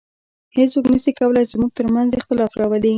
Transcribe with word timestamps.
هیڅوک 0.57 0.85
نسي 0.93 1.11
کولای 1.19 1.45
زموږ 1.51 1.71
تر 1.77 1.85
منځ 1.95 2.09
اختلاف 2.19 2.51
راولي 2.59 2.89